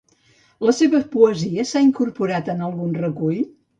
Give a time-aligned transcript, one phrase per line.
[0.67, 3.43] La seva poesia s'ha incorporat en algun recull?